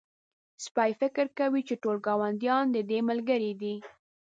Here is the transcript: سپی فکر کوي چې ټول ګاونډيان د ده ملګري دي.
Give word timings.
سپی 0.63 0.91
فکر 1.01 1.25
کوي 1.39 1.61
چې 1.67 1.75
ټول 1.83 1.97
ګاونډيان 2.07 2.65
د 2.71 2.77
ده 2.89 2.99
ملګري 3.09 3.51
دي. 3.61 3.75